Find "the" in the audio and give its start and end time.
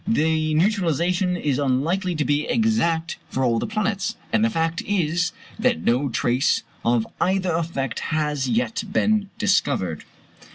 0.07-0.55, 3.59-3.67, 4.43-4.49